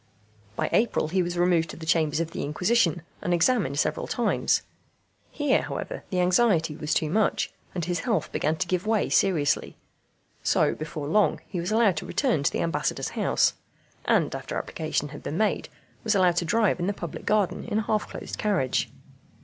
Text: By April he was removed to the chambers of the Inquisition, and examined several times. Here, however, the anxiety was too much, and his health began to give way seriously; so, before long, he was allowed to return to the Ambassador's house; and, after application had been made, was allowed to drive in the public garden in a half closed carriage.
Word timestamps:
By 0.55 0.67
April 0.73 1.09
he 1.09 1.21
was 1.21 1.37
removed 1.37 1.69
to 1.69 1.77
the 1.77 1.85
chambers 1.85 2.19
of 2.19 2.31
the 2.31 2.41
Inquisition, 2.43 3.03
and 3.21 3.35
examined 3.35 3.77
several 3.77 4.07
times. 4.07 4.63
Here, 5.29 5.61
however, 5.61 6.03
the 6.09 6.21
anxiety 6.21 6.75
was 6.75 6.95
too 6.95 7.07
much, 7.07 7.51
and 7.75 7.85
his 7.85 7.99
health 7.99 8.31
began 8.31 8.55
to 8.55 8.67
give 8.67 8.87
way 8.87 9.09
seriously; 9.09 9.77
so, 10.41 10.73
before 10.73 11.05
long, 11.05 11.39
he 11.47 11.59
was 11.59 11.71
allowed 11.71 11.97
to 11.97 12.07
return 12.07 12.41
to 12.41 12.51
the 12.51 12.61
Ambassador's 12.61 13.09
house; 13.09 13.53
and, 14.05 14.33
after 14.33 14.57
application 14.57 15.09
had 15.09 15.21
been 15.21 15.37
made, 15.37 15.69
was 16.03 16.15
allowed 16.15 16.37
to 16.37 16.45
drive 16.45 16.79
in 16.79 16.87
the 16.87 16.93
public 16.93 17.23
garden 17.23 17.63
in 17.65 17.77
a 17.77 17.83
half 17.83 18.09
closed 18.09 18.39
carriage. 18.39 18.89